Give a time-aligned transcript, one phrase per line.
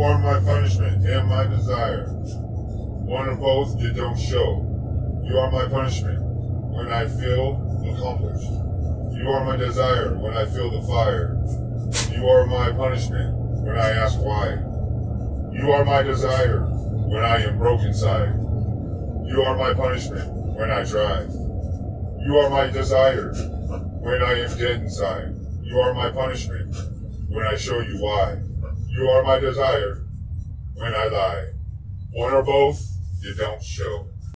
[0.00, 2.06] are my punishment and my desire.
[2.06, 4.62] One or both you don't show.
[5.24, 8.48] You are my punishment when I feel accomplished.
[9.12, 11.36] You are my desire when I feel the fire.
[12.14, 13.34] You are my punishment
[13.64, 14.52] when I ask why.
[15.52, 18.34] You are my desire when I am broken inside.
[19.26, 21.26] You are my punishment when I try.
[22.24, 23.32] You are my desire
[24.00, 25.34] when I am dead inside.
[25.62, 26.74] You are my punishment
[27.28, 28.38] when I show you why.
[28.92, 30.04] You are my desire
[30.74, 31.46] when I lie.
[32.12, 32.78] One or both,
[33.22, 34.08] you don't show.